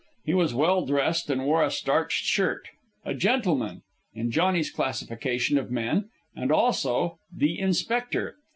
[0.25, 2.69] He was well dressed and wore a starched shirt
[3.05, 3.83] a gentleman,
[4.15, 8.33] in Johnny's classification of men, and also, "the Inspector."